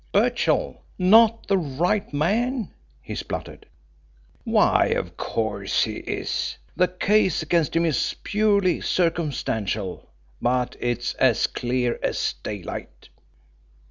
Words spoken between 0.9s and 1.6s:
not the